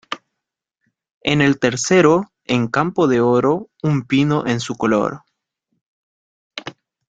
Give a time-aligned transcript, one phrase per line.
[1.21, 5.21] En el tercero, en campo de oro, un pino en su color.